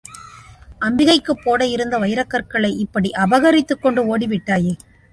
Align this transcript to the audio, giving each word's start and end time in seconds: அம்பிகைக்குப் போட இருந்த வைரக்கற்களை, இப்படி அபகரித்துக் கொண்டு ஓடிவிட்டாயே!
அம்பிகைக்குப் 0.81 1.43
போட 1.43 1.67
இருந்த 1.67 1.95
வைரக்கற்களை, 1.99 2.71
இப்படி 2.77 3.11
அபகரித்துக் 3.19 3.81
கொண்டு 3.81 4.03
ஓடிவிட்டாயே! 4.07 4.75